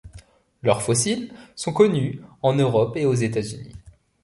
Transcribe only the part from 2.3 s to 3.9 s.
en Europe et aux États-unis.